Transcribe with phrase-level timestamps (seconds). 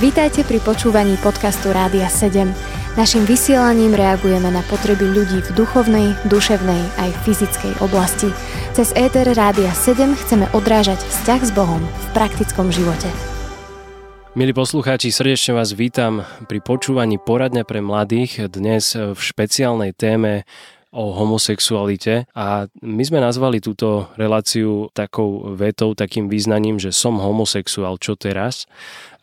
[0.00, 2.50] Vítajte pri počúvaní podcastu Rádia 7.
[2.92, 8.28] Naším vysielaním reagujeme na potreby ľudí v duchovnej, duševnej aj fyzickej oblasti.
[8.76, 13.08] Cez ETR Rádia 7 chceme odrážať vzťah s Bohom v praktickom živote.
[14.36, 20.48] Milí poslucháči, srdečne vás vítam pri počúvaní poradňa pre mladých dnes v špeciálnej téme
[20.92, 27.96] o homosexualite a my sme nazvali túto reláciu takou vetou, takým význaním, že som homosexuál,
[27.96, 28.68] čo teraz?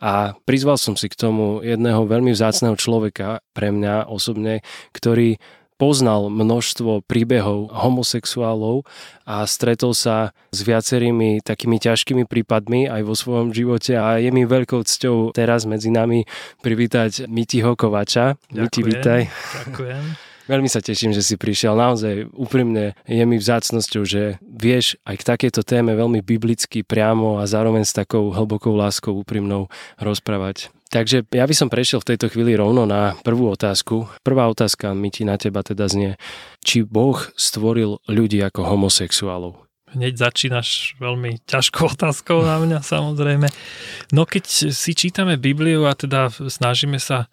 [0.02, 5.38] A prizval som si k tomu jedného veľmi vzácného človeka pre mňa osobne, ktorý
[5.80, 8.84] poznal množstvo príbehov homosexuálov
[9.24, 14.44] a stretol sa s viacerými takými ťažkými prípadmi aj vo svojom živote a je mi
[14.44, 16.28] veľkou cťou teraz medzi nami
[16.60, 18.36] privítať Mitiho Kovača.
[18.52, 19.20] Ďakujem, Miti, vítaj.
[19.64, 20.29] Ďakujem.
[20.50, 21.78] Veľmi sa teším, že si prišiel.
[21.78, 27.46] Naozaj úprimne je mi vzácnosťou, že vieš aj k takejto téme veľmi biblicky priamo a
[27.46, 29.70] zároveň s takou hlbokou láskou úprimnou
[30.02, 30.74] rozprávať.
[30.90, 34.10] Takže ja by som prešiel v tejto chvíli rovno na prvú otázku.
[34.26, 36.18] Prvá otázka mi ti na teba teda znie,
[36.66, 39.54] či Boh stvoril ľudí ako homosexuálov?
[39.94, 43.46] Hneď začínaš veľmi ťažkou otázkou na mňa, samozrejme.
[44.10, 47.30] No keď si čítame Bibliu a teda snažíme sa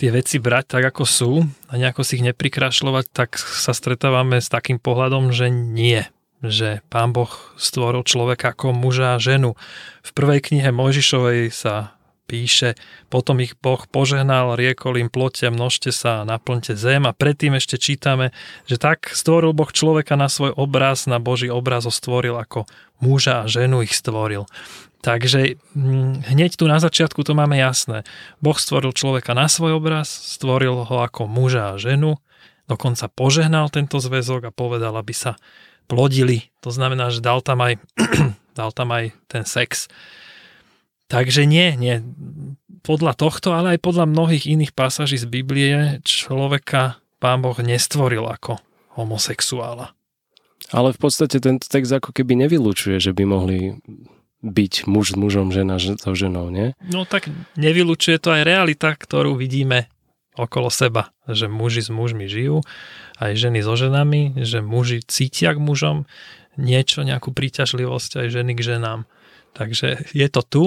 [0.00, 1.32] tie veci brať tak, ako sú
[1.68, 6.08] a nejako si ich neprikrašľovať, tak sa stretávame s takým pohľadom, že nie
[6.40, 7.28] že pán Boh
[7.60, 9.60] stvoril človeka ako muža a ženu.
[10.00, 11.99] V prvej knihe Mojžišovej sa
[12.30, 12.78] píše,
[13.10, 17.74] potom ich Boh požehnal, riekol im plote, množte sa a naplňte zem a predtým ešte
[17.74, 18.30] čítame,
[18.70, 22.70] že tak stvoril Boh človeka na svoj obraz, na Boží obraz ho stvoril ako
[23.02, 24.46] muža a ženu ich stvoril.
[25.00, 28.06] Takže mm, hneď tu na začiatku to máme jasné.
[28.38, 32.20] Boh stvoril človeka na svoj obraz, stvoril ho ako muža a ženu,
[32.70, 35.40] dokonca požehnal tento zväzok a povedal, aby sa
[35.90, 36.54] plodili.
[36.62, 37.82] To znamená, že dal tam aj,
[38.58, 39.90] dal tam aj ten sex.
[41.10, 42.00] Takže nie, nie.
[42.86, 48.62] Podľa tohto, ale aj podľa mnohých iných pasáží z Biblie človeka pán Boh nestvoril ako
[48.96, 49.92] homosexuála.
[50.70, 53.58] Ale v podstate tento text ako keby nevylučuje, že by mohli
[54.40, 56.72] byť muž s mužom, žena so ženou, nie?
[56.80, 57.28] No tak
[57.60, 59.92] nevylučuje to aj realita, ktorú vidíme
[60.38, 62.64] okolo seba, že muži s mužmi žijú,
[63.20, 66.08] aj ženy so ženami, že muži cítia k mužom
[66.56, 69.04] niečo, nejakú príťažlivosť aj ženy k ženám.
[69.52, 70.64] Takže je to tu,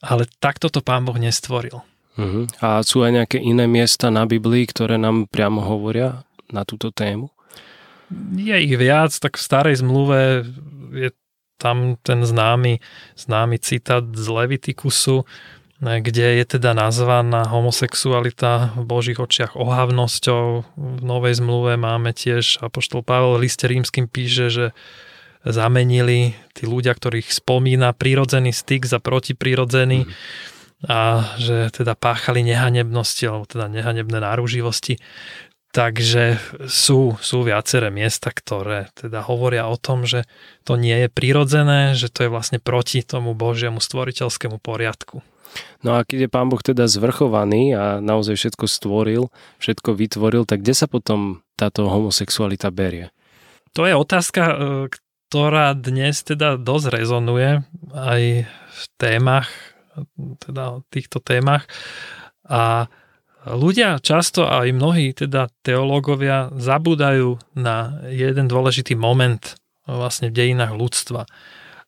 [0.00, 1.80] ale takto to pán Boh nestvoril.
[2.16, 2.48] Uh-huh.
[2.64, 7.28] A sú aj nejaké iné miesta na Biblii, ktoré nám priamo hovoria na túto tému?
[8.38, 10.46] Je ich viac, tak v starej zmluve
[10.94, 11.10] je
[11.60, 12.80] tam ten známy,
[13.16, 15.24] známy citát z Levitikusu,
[15.80, 20.44] kde je teda nazvaná homosexualita v Božích očiach ohavnosťou.
[20.76, 24.66] V Novej zmluve máme tiež, Apoštol Pavel liste rímským píše, že
[25.46, 30.12] zamenili tí ľudia, ktorých spomína prírodzený styk za protiprirodzený mm.
[30.90, 34.98] a že teda páchali nehanebnosti alebo teda nehanebné náruživosti.
[35.70, 36.40] Takže
[36.72, 40.24] sú, sú viaceré miesta, ktoré teda hovoria o tom, že
[40.64, 45.20] to nie je prirodzené, že to je vlastne proti tomu Božiemu stvoriteľskému poriadku.
[45.84, 49.28] No a keď je Pán Boh teda zvrchovaný a naozaj všetko stvoril,
[49.60, 53.12] všetko vytvoril, tak kde sa potom táto homosexualita berie?
[53.76, 54.54] To je otázka, e,
[55.26, 59.50] ktorá dnes teda dosť rezonuje aj v témach,
[60.38, 61.66] teda týchto témach.
[62.46, 62.86] A
[63.46, 69.54] Ľudia často aj mnohí teda teológovia zabúdajú na jeden dôležitý moment
[69.86, 71.30] vlastne v dejinách ľudstva.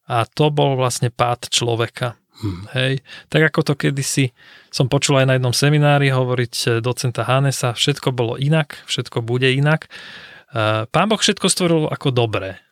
[0.07, 2.15] A to bol vlastne pád človeka.
[2.39, 2.71] Hmm.
[2.79, 3.03] Hej.
[3.27, 4.31] Tak ako to kedysi
[4.71, 9.91] som počul aj na jednom seminári hovoriť docenta Hanesa, všetko bolo inak, všetko bude inak.
[10.55, 12.63] Eh, Pán Boh všetko stvoril ako dobré.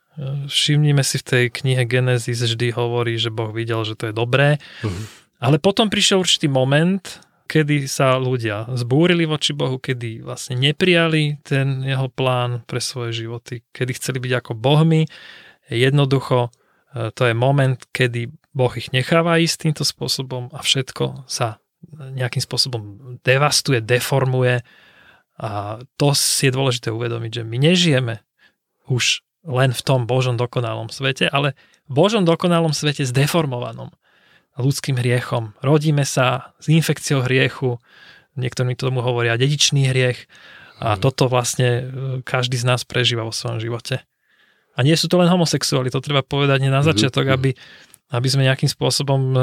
[0.48, 4.56] Všimnime si v tej knihe Genesis vždy hovorí, že Boh videl, že to je dobré.
[4.80, 5.04] Hmm.
[5.36, 7.04] Ale potom prišiel určitý moment,
[7.46, 13.62] kedy sa ľudia zbúrili voči Bohu, kedy vlastne neprijali ten jeho plán pre svoje životy,
[13.70, 15.04] kedy chceli byť ako bohmi.
[15.68, 16.48] Jednoducho
[16.96, 21.60] e, to je moment, kedy Boh ich necháva ísť týmto spôsobom a všetko sa
[21.92, 22.82] nejakým spôsobom
[23.22, 24.64] devastuje, deformuje
[25.36, 28.14] a to si je dôležité uvedomiť, že my nežijeme
[28.88, 31.54] už len v tom Božom dokonalom svete, ale
[31.86, 33.94] v Božom dokonalom svete zdeformovanom
[34.58, 35.54] ľudským hriechom.
[35.62, 37.78] Rodíme sa s infekciou hriechu,
[38.34, 40.26] niektorí tomu hovoria dedičný hriech
[40.82, 41.00] a hmm.
[41.00, 41.82] toto vlastne e,
[42.24, 44.04] každý z nás prežíva vo svojom živote.
[44.76, 47.32] A nie sú to len homosexuáli, to treba povedať nie na mhm, začiatok, mhm.
[47.32, 47.50] aby,
[48.12, 49.40] aby sme nejakým spôsobom e,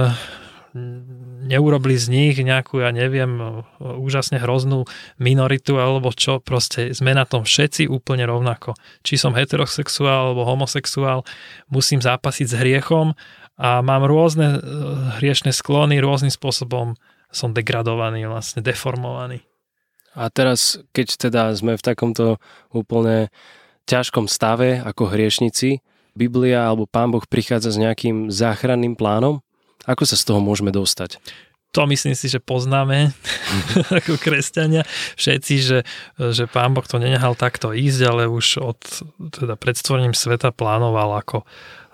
[1.43, 4.87] neurobili z nich nejakú, ja neviem, úžasne hroznú
[5.19, 8.73] minoritu alebo čo, proste sme na tom všetci úplne rovnako.
[9.03, 11.27] Či som heterosexuál alebo homosexuál,
[11.67, 13.13] musím zápasiť s hriechom
[13.59, 14.59] a mám rôzne e,
[15.21, 16.97] hriešne sklony, rôznym spôsobom
[17.29, 19.45] som degradovaný, vlastne deformovaný.
[20.13, 22.37] A teraz, keď teda sme v takomto
[22.69, 23.33] úplne
[23.89, 25.81] ťažkom stave ako hriešnici,
[26.13, 29.41] Biblia alebo Pán Boh prichádza s nejakým záchranným plánom?
[29.83, 31.19] Ako sa z toho môžeme dostať?
[31.73, 33.09] to myslím si, že poznáme
[33.99, 34.85] ako kresťania
[35.17, 35.79] všetci, že,
[36.21, 38.79] že pán Boh to nenehal takto ísť, ale už od
[39.33, 41.41] teda predstvorením sveta plánoval ako,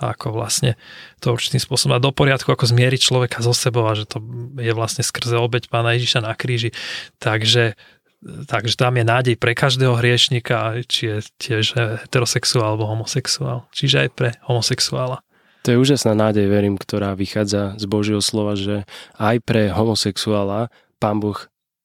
[0.04, 0.76] ako vlastne
[1.24, 4.20] to určitým spôsobom a do poriadku, ako zmieriť človeka so sebou a že to
[4.60, 6.76] je vlastne skrze obeď pána Ježiša na kríži.
[7.18, 7.80] Takže
[8.20, 11.66] Takže tam je nádej pre každého hriešnika, či je tiež
[12.04, 13.64] heterosexuál alebo homosexuál.
[13.72, 15.24] Čiže aj pre homosexuála.
[15.64, 18.88] To je úžasná nádej, verím, ktorá vychádza z Božieho slova, že
[19.20, 21.36] aj pre homosexuála Pán Boh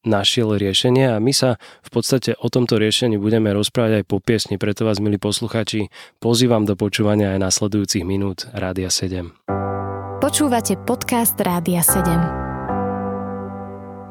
[0.04, 4.60] našiel riešenie a my sa v podstate o tomto riešení budeme rozprávať aj po piesni,
[4.60, 5.88] preto vás, milí posluchači,
[6.20, 9.32] pozývam do počúvania aj nasledujúcich minút Rádia 7.
[10.20, 12.43] Počúvate podcast Rádia 7.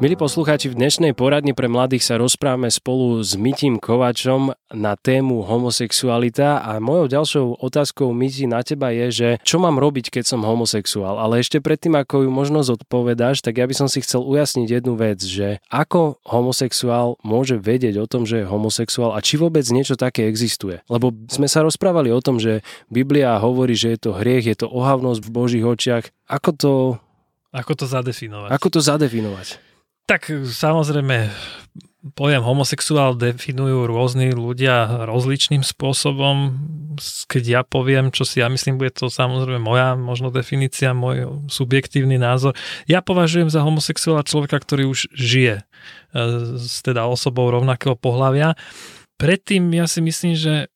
[0.03, 5.47] Milí poslucháči, v dnešnej poradni pre mladých sa rozprávame spolu s Mytím Kovačom na tému
[5.47, 10.43] homosexualita a mojou ďalšou otázkou Myti na teba je, že čo mám robiť, keď som
[10.43, 11.23] homosexuál.
[11.23, 14.99] Ale ešte predtým, ako ju možno zodpovedáš, tak ja by som si chcel ujasniť jednu
[14.99, 19.95] vec, že ako homosexuál môže vedieť o tom, že je homosexuál a či vôbec niečo
[19.95, 20.83] také existuje.
[20.91, 22.59] Lebo sme sa rozprávali o tom, že
[22.91, 26.11] Biblia hovorí, že je to hriech, je to ohavnosť v Božích očiach.
[26.27, 26.71] Ako to
[27.55, 28.49] ako to zadefinovať?
[28.51, 29.71] Ako to zadefinovať?
[30.03, 31.31] Tak samozrejme,
[32.11, 36.59] pojem homosexuál definujú rôzni ľudia rozličným spôsobom.
[37.31, 42.19] Keď ja poviem, čo si ja myslím, bude to samozrejme moja možno definícia, môj subjektívny
[42.19, 42.51] názor.
[42.83, 45.63] Ja považujem za homosexuála človeka, ktorý už žije e,
[46.59, 48.59] s teda osobou rovnakého pohľavia.
[49.15, 50.67] Predtým ja si myslím, že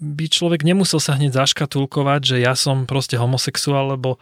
[0.00, 4.16] by človek nemusel sa hneď zaškatulkovať, že ja som proste homosexuál, lebo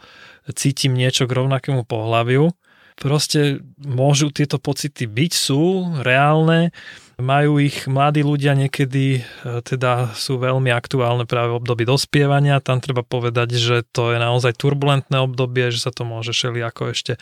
[0.51, 2.51] cítim niečo k rovnakému pohľaviu
[2.99, 6.75] proste môžu tieto pocity byť, sú reálne,
[7.19, 9.23] majú ich mladí ľudia niekedy, e,
[9.67, 12.63] teda sú veľmi aktuálne práve v období dospievania.
[12.63, 16.95] Tam treba povedať, že to je naozaj turbulentné obdobie, že sa to môže šeli ako
[16.95, 17.19] ešte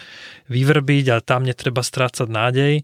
[0.52, 2.75] vyvrbiť a tam netreba strácať nádej.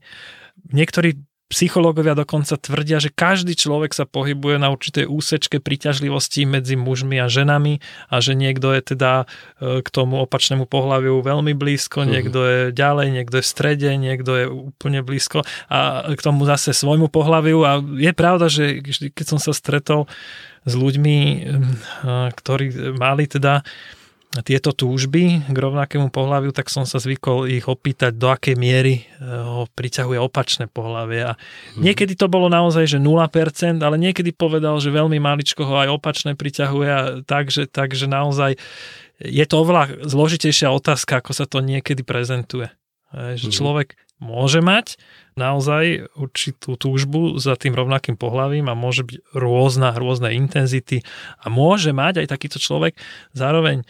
[0.72, 1.20] Niektorí
[1.52, 7.28] Psychológovia dokonca tvrdia, že každý človek sa pohybuje na určitej úsečke príťažlivosti medzi mužmi a
[7.28, 9.28] ženami a že niekto je teda
[9.60, 12.08] e, k tomu opačnému pohľaviu veľmi blízko, mm.
[12.08, 16.72] niekto je ďalej, niekto je v strede, niekto je úplne blízko a k tomu zase
[16.72, 18.80] svojmu pohľaviu a je pravda, že
[19.12, 20.08] keď som sa stretol
[20.64, 21.18] s ľuďmi,
[22.32, 23.60] ktorí mali teda
[24.40, 29.28] tieto túžby k rovnakému pohľaviu, tak som sa zvykol ich opýtať, do akej miery eh,
[29.28, 31.20] ho priťahuje opačné pohľavie.
[31.28, 31.84] A hmm.
[31.84, 36.32] niekedy to bolo naozaj, že 0%, ale niekedy povedal, že veľmi maličko ho aj opačné
[36.32, 36.88] priťahuje.
[36.88, 38.56] A takže, takže naozaj
[39.20, 42.72] je to oveľa zložitejšia otázka, ako sa to niekedy prezentuje.
[43.12, 43.56] Že hmm.
[43.60, 43.88] človek
[44.22, 44.96] môže mať
[45.34, 51.02] naozaj určitú túžbu za tým rovnakým pohľavím a môže byť rôzna, rôzne intenzity
[51.42, 52.94] a môže mať aj takýto človek
[53.34, 53.82] zároveň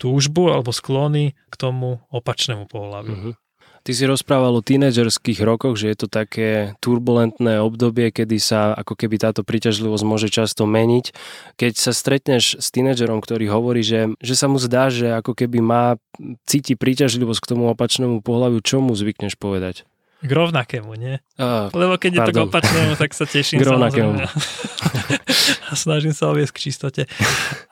[0.00, 3.14] túžbu alebo sklony k tomu opačnému pohľaviu.
[3.14, 3.34] Uh-huh.
[3.80, 8.92] Ty si rozprával o tínedžerských rokoch, že je to také turbulentné obdobie, kedy sa ako
[8.92, 11.16] keby táto príťažlivosť môže často meniť.
[11.56, 15.64] Keď sa stretneš s tínedžerom, ktorý hovorí, že, že sa mu zdá, že ako keby
[15.64, 15.96] má
[16.44, 19.88] cíti príťažlivosť k tomu opačnému pohľaviu, čo mu zvykneš povedať?
[20.20, 21.16] K rovnakému, nie?
[21.40, 22.28] Uh, Lebo keď pardon.
[22.28, 23.56] je to k opačnému, tak sa teším.
[23.64, 24.12] K rovnakému.
[25.70, 27.02] a snažím sa oviesť k čistote.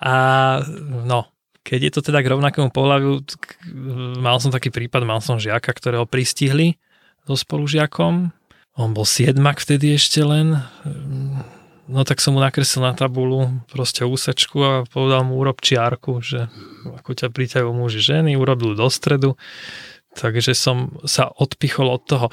[0.01, 0.15] A
[1.05, 1.29] no,
[1.69, 3.21] keď je to teda k rovnakému pohľaviu,
[4.25, 6.81] mal som taký prípad, mal som žiaka, ktorého pristihli
[7.29, 8.33] so spolužiakom.
[8.81, 10.65] On bol siedmak vtedy ešte len.
[11.85, 16.49] No tak som mu nakreslil na tabulu proste úsečku a povedal mu urob čiarku, že
[16.89, 19.37] ako ťa priťajú muži ženy, urobil do stredu
[20.17, 22.27] Takže som sa odpichol od toho.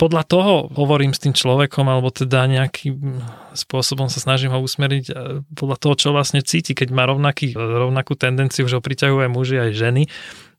[0.00, 5.12] Podľa toho hovorím s tým človekom, alebo teda nejakým spôsobom sa snažím ho usmeriť
[5.52, 9.56] podľa toho, čo vlastne cíti, keď má rovnaký, rovnakú tendenciu, že ho priťahujú aj muži,
[9.60, 10.02] aj ženy,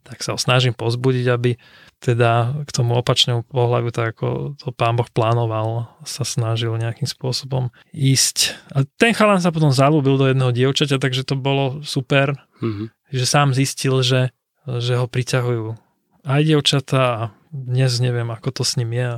[0.06, 1.60] tak sa ho snažím pozbudiť, aby
[2.00, 7.76] teda k tomu opačnému pohľaviu, tak ako to pán Boh plánoval, sa snažil nejakým spôsobom
[7.92, 8.56] ísť.
[8.72, 12.88] A ten chalan sa potom zalúbil do jedného dievčaťa, takže to bolo super, mm-hmm.
[13.12, 14.32] že sám zistil, že,
[14.64, 15.89] že ho priťahujú
[16.26, 19.10] aj dievčatá dnes neviem, ako to s ním je,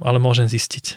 [0.00, 0.96] ale môžem zistiť.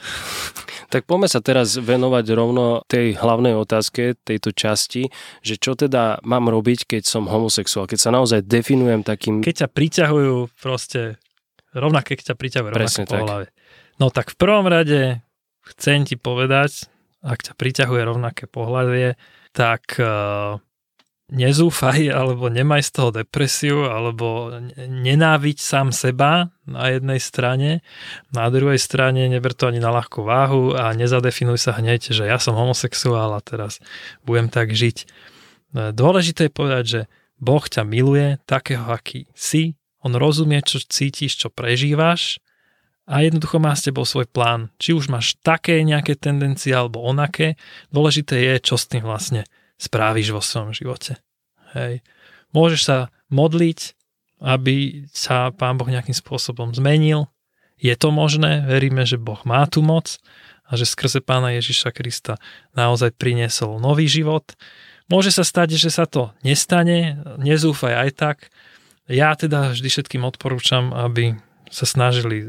[0.92, 5.10] Tak poďme sa teraz venovať rovno tej hlavnej otázke, tejto časti,
[5.42, 9.42] že čo teda mám robiť, keď som homosexuál, keď sa naozaj definujem takým...
[9.42, 11.18] Keď ťa priťahujú proste,
[11.74, 13.48] rovnaké, keď ťa priťahujú rovnaké pohľavie.
[13.98, 15.26] No tak v prvom rade
[15.74, 16.86] chcem ti povedať,
[17.26, 19.18] ak ťa priťahuje rovnaké pohľavie,
[19.56, 20.62] tak uh,
[21.34, 27.70] nezúfaj alebo nemaj z toho depresiu alebo nenáviť sám seba na jednej strane,
[28.30, 32.38] na druhej strane neber to ani na ľahkú váhu a nezadefinuj sa hneď, že ja
[32.38, 33.82] som homosexuál a teraz
[34.22, 35.10] budem tak žiť.
[35.74, 37.02] Dôležité je povedať, že
[37.42, 39.74] Boh ťa miluje takého, aký si,
[40.06, 42.38] on rozumie, čo cítiš, čo prežívaš
[43.10, 44.72] a jednoducho má s tebou svoj plán.
[44.80, 47.60] Či už máš také nejaké tendencie alebo onaké,
[47.92, 49.44] dôležité je, čo s tým vlastne
[49.78, 51.20] správiš vo svojom živote.
[51.74, 52.06] Hej.
[52.54, 52.98] Môžeš sa
[53.34, 53.98] modliť,
[54.44, 57.32] aby sa Pán Boh nejakým spôsobom zmenil.
[57.80, 60.20] Je to možné, veríme, že Boh má tu moc
[60.68, 62.40] a že skrze Pána Ježiša Krista
[62.78, 64.56] naozaj priniesol nový život.
[65.12, 68.38] Môže sa stať, že sa to nestane, nezúfaj aj tak.
[69.12, 71.36] Ja teda vždy všetkým odporúčam, aby
[71.68, 72.46] sa snažili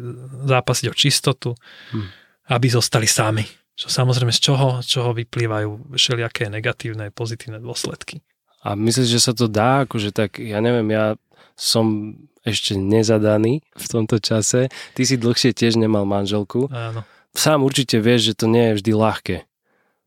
[0.47, 1.51] zápasiť o čistotu,
[1.91, 2.09] hmm.
[2.55, 3.43] aby zostali sami.
[3.75, 8.23] Čo samozrejme z čoho, z čoho vyplývajú všelijaké negatívne, pozitívne dôsledky.
[8.63, 9.85] A myslíš, že sa to dá?
[9.85, 11.19] Akože tak, ja neviem, ja
[11.59, 12.17] som
[12.47, 14.71] ešte nezadaný v tomto čase.
[14.95, 16.71] Ty si dlhšie tiež nemal manželku.
[16.71, 17.03] Áno.
[17.35, 19.37] Sám určite vieš, že to nie je vždy ľahké.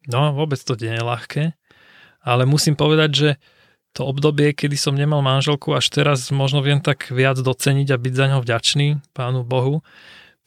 [0.08, 1.44] No, vôbec to nie je ľahké.
[2.24, 3.30] Ale musím povedať, že
[3.92, 8.14] to obdobie, kedy som nemal manželku, až teraz možno viem tak viac doceniť a byť
[8.14, 9.82] za ňou vďačný Pánu Bohu,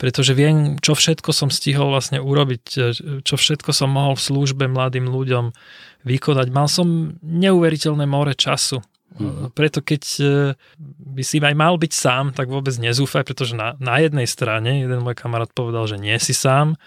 [0.01, 2.87] pretože viem, čo všetko som stihol vlastne urobiť, e,
[3.21, 5.53] čo všetko som mohol v službe mladým ľuďom
[6.09, 6.49] vykonať.
[6.49, 8.81] Mal som neuveriteľné more času.
[9.21, 9.53] Mm.
[9.53, 10.25] Preto keď e,
[10.89, 15.05] by si aj mal byť sám, tak vôbec nezúfaj, pretože na, na jednej strane, jeden
[15.05, 16.81] môj kamarát povedal, že nie si sám,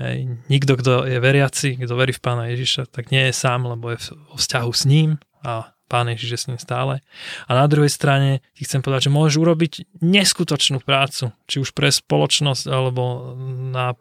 [0.00, 3.92] Hej, nikto, kto je veriaci, kto verí v Pána Ježiša, tak nie je sám, lebo
[3.92, 7.04] je v, v vzťahu s ním a Pán Ježiš je s ním stále.
[7.44, 11.92] A na druhej strane ti chcem povedať, že môžeš urobiť neskutočnú prácu, či už pre
[11.92, 13.36] spoločnosť, alebo
[13.76, 13.92] na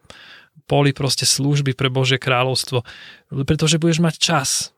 [0.72, 2.88] poli proste služby pre Božie kráľovstvo,
[3.44, 4.72] pretože budeš mať čas.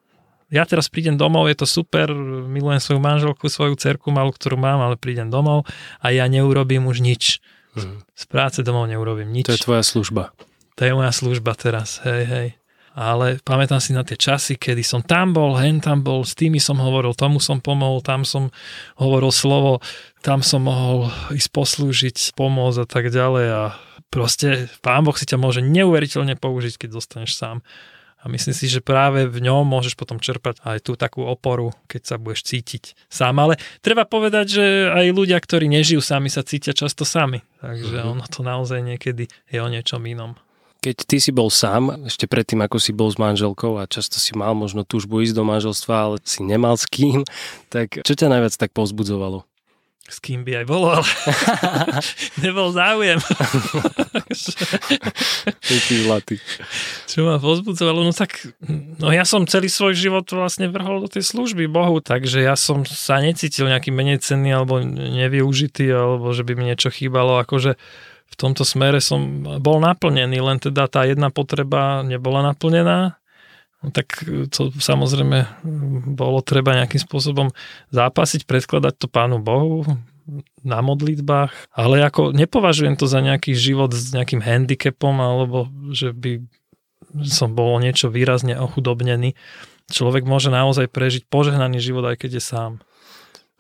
[0.50, 2.10] Ja teraz prídem domov, je to super,
[2.50, 5.70] milujem svoju manželku, svoju cerku malú, ktorú mám, ale prídem domov
[6.02, 7.46] a ja neurobím už nič.
[7.78, 8.02] Mm.
[8.10, 9.46] Z práce domov neurobím nič.
[9.50, 10.34] To je tvoja služba.
[10.78, 12.48] To je moja služba teraz, hej, hej
[12.94, 16.62] ale pamätám si na tie časy, kedy som tam bol, hen tam bol, s tými
[16.62, 18.54] som hovoril, tomu som pomohol, tam som
[19.02, 19.82] hovoril slovo,
[20.22, 23.64] tam som mohol ísť poslúžiť, pomôcť a tak ďalej a
[24.14, 27.66] proste Pán Boh si ťa môže neuveriteľne použiť, keď dostaneš sám.
[28.24, 32.02] A myslím si, že práve v ňom môžeš potom čerpať aj tú takú oporu, keď
[32.08, 33.36] sa budeš cítiť sám.
[33.36, 37.44] Ale treba povedať, že aj ľudia, ktorí nežijú sami, sa cítia často sami.
[37.60, 38.12] Takže mm-hmm.
[38.16, 40.40] ono to naozaj niekedy je o niečom inom.
[40.84, 44.36] Keď ty si bol sám, ešte predtým, ako si bol s manželkou a často si
[44.36, 47.24] mal možno túžbu ísť do manželstva, ale si nemal s kým,
[47.72, 49.48] tak čo ťa najviac tak povzbudzovalo?
[50.04, 51.08] S kým by aj bolo, ale
[52.44, 53.24] nebol záujem.
[57.08, 58.04] Čo ma povzbudzovalo?
[58.04, 58.52] No tak,
[59.00, 62.84] no ja som celý svoj život vlastne vrhol do tej služby Bohu, takže ja som
[62.84, 67.80] sa necítil nejaký menej cenný alebo nevyužitý, alebo že by mi niečo chýbalo, akože
[68.34, 73.22] v tomto smere som bol naplnený, len teda tá jedna potreba nebola naplnená,
[73.86, 75.46] no tak to samozrejme
[76.18, 77.54] bolo treba nejakým spôsobom
[77.94, 79.86] zápasiť, predkladať to Pánu Bohu
[80.64, 86.42] na modlitbách, ale ako nepovažujem to za nejaký život s nejakým handicapom, alebo že by
[87.28, 89.38] som bol niečo výrazne ochudobnený.
[89.92, 92.72] Človek môže naozaj prežiť požehnaný život, aj keď je sám.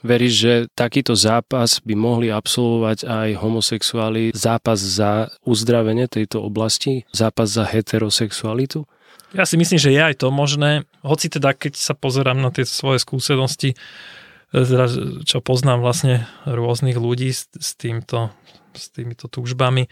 [0.03, 7.48] Veríš, že takýto zápas by mohli absolvovať aj homosexuáli, zápas za uzdravenie tejto oblasti, zápas
[7.48, 8.83] za heterosexualitu?
[9.31, 12.67] Ja si myslím, že je aj to možné, hoci teda keď sa pozerám na tie
[12.67, 13.79] svoje skúsenosti,
[15.25, 18.29] čo poznám vlastne rôznych ľudí s, s, týmto,
[18.77, 19.89] s týmito túžbami,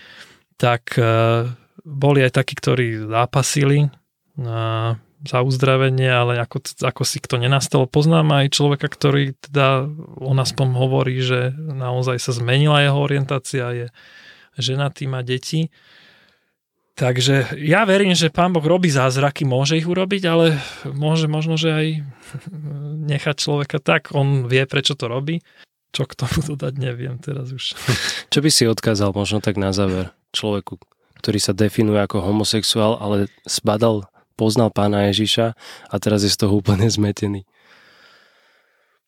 [0.62, 1.50] tak uh,
[1.82, 3.90] boli aj takí, ktorí zápasili,
[4.38, 7.86] uh, za uzdravenie, ale ako, ako si kto nenastalo.
[7.86, 9.86] Poznám aj človeka, ktorý teda,
[10.18, 13.88] on aspoň hovorí, že naozaj sa zmenila jeho orientácia, je
[14.58, 15.70] ženatý, má deti.
[16.98, 20.60] Takže ja verím, že pán Boh robí zázraky, môže ich urobiť, ale
[20.90, 21.88] môže možno, že aj
[23.14, 25.46] nechať človeka tak, on vie, prečo to robí.
[25.92, 27.76] Čo k tomu dodať, neviem teraz už.
[28.34, 30.80] Čo by si odkázal možno tak na záver človeku,
[31.20, 35.54] ktorý sa definuje ako homosexuál, ale zbadal poznal pána Ježiša
[35.90, 37.44] a teraz je z toho úplne zmetený?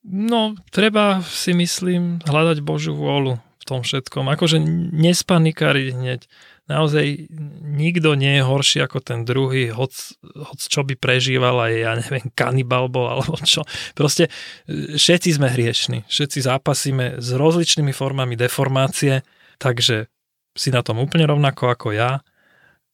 [0.03, 4.27] No, treba si myslím hľadať Božiu vôľu v tom všetkom.
[4.27, 4.59] Akože
[4.91, 6.21] nespanikáriť hneď.
[6.67, 7.31] Naozaj
[7.63, 12.27] nikto nie je horší ako ten druhý, hoc, hoc čo by prežíval aj, ja neviem,
[12.35, 13.63] kanibal bol alebo čo.
[13.95, 14.27] Proste
[14.67, 19.23] e, všetci sme hriešni, všetci zápasíme s rozličnými formami deformácie,
[19.59, 20.11] takže
[20.55, 22.19] si na tom úplne rovnako ako ja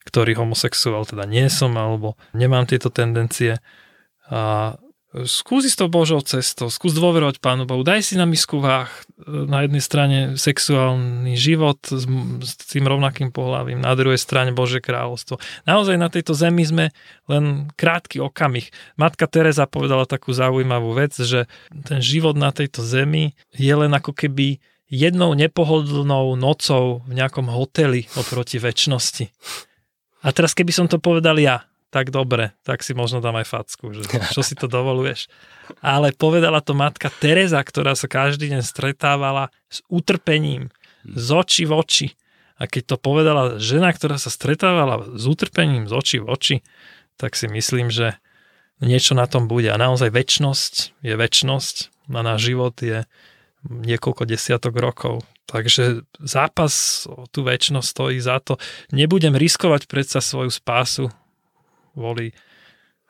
[0.09, 3.61] ktorý homosexuál teda nie som, alebo nemám tieto tendencie.
[4.33, 4.73] A
[5.25, 8.89] skús s tou Božou cestou, skús dôverovať Pánu Bohu, daj si na misku váh
[9.25, 12.05] na jednej strane sexuálny život s,
[12.45, 15.41] s tým rovnakým pohľavím, na druhej strane Bože kráľovstvo.
[15.65, 16.85] Naozaj na tejto zemi sme
[17.25, 18.69] len krátky okamih.
[19.01, 21.49] Matka Teresa povedala takú zaujímavú vec, že
[21.89, 28.05] ten život na tejto zemi je len ako keby jednou nepohodlnou nocou v nejakom hoteli
[28.13, 29.25] oproti väčšnosti.
[30.19, 33.89] A teraz keby som to povedal ja, tak dobre, tak si možno dám aj facku,
[33.89, 35.25] že čo si to dovoluješ.
[35.81, 40.69] Ale povedala to matka Teresa, ktorá sa každý deň stretávala s utrpením,
[41.05, 42.07] z očí v oči.
[42.59, 46.55] A keď to povedala žena, ktorá sa stretávala s utrpením z očí v oči,
[47.15, 48.19] tak si myslím, že
[48.83, 49.71] niečo na tom bude.
[49.71, 51.75] A naozaj väčnosť je väčnosť
[52.11, 53.07] a náš život je
[53.67, 55.25] niekoľko desiatok rokov.
[55.49, 58.61] Takže zápas o tú väčnosť stojí za to.
[58.93, 61.09] Nebudem riskovať predsa svoju spásu
[61.97, 62.31] kvôli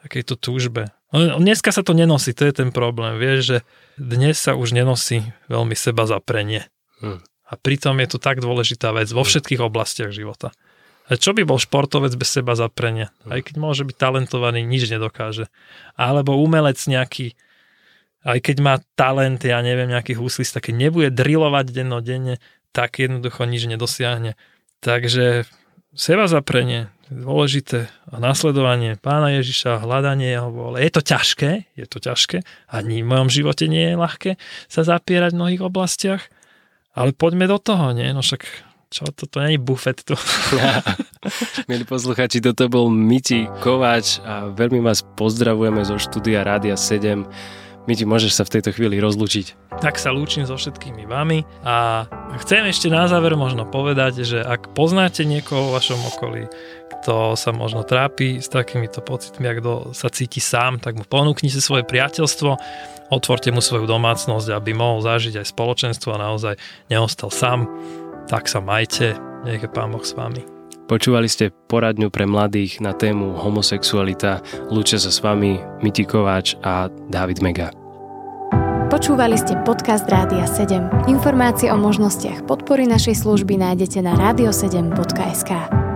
[0.02, 0.90] takejto túžbe.
[1.12, 3.18] Dneska sa to nenosí, to je ten problém.
[3.18, 3.58] Vieš, že
[3.98, 6.70] dnes sa už nenosí veľmi seba zaprenie.
[7.02, 7.20] Hmm.
[7.50, 9.30] A pritom je to tak dôležitá vec vo hm.
[9.30, 10.54] všetkých oblastiach života.
[11.10, 13.10] A čo by bol športovec bez seba zaprenia?
[13.26, 13.30] Hm.
[13.34, 15.50] Aj keď môže byť talentovaný, nič nedokáže.
[15.98, 17.34] Alebo umelec nejaký,
[18.24, 22.44] aj keď má talent, ja neviem, nejaký huslista, keď nebude drilovať dennodenne,
[22.76, 24.36] tak jednoducho nič nedosiahne.
[24.84, 25.48] Takže
[25.96, 30.84] seba zaprenie, dôležité a nasledovanie pána Ježiša, hľadanie jeho vôle.
[30.84, 34.32] Je to ťažké, je to ťažké ani v mojom živote nie je ľahké
[34.70, 36.22] sa zapierať v mnohých oblastiach,
[36.94, 38.12] ale poďme do toho, nie?
[38.14, 38.46] No však
[38.90, 40.18] čo, toto nie je bufet tu.
[40.58, 40.82] Ja.
[41.70, 48.04] Milí posluchači, toto bol Miti Kováč a veľmi vás pozdravujeme zo štúdia Rádia 7 ti
[48.04, 49.78] môžeš sa v tejto chvíli rozlúčiť.
[49.80, 52.06] Tak sa lúčim so všetkými vami a
[52.44, 56.44] chcem ešte na záver možno povedať, že ak poznáte niekoho v vašom okolí,
[57.00, 61.64] kto sa možno trápi s takýmito pocitmi, ak kto sa cíti sám, tak mu ponúknite
[61.64, 62.60] svoje priateľstvo,
[63.08, 66.60] otvorte mu svoju domácnosť, aby mohol zažiť aj spoločenstvo a naozaj
[66.92, 67.72] neostal sám.
[68.28, 69.16] Tak sa majte,
[69.48, 70.59] nech je Pán Boh s vami.
[70.90, 74.42] Počúvali ste poradňu pre mladých na tému homosexualita.
[74.74, 77.70] Lúčia sa s vami Miti Kováč a David Mega.
[78.90, 81.06] Počúvali ste podcast Rádia 7.
[81.06, 85.89] Informácie o možnostiach podpory našej služby nájdete na radio7.sk.